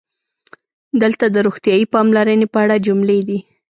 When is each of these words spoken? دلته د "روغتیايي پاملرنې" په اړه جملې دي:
دلته 1.01 1.25
د 1.29 1.37
"روغتیايي 1.45 1.85
پاملرنې" 1.93 2.47
په 2.53 2.57
اړه 2.63 2.75
جملې 2.87 3.19
دي: 3.27 3.39